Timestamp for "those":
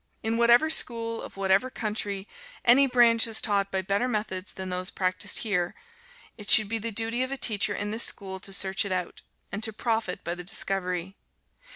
4.69-4.89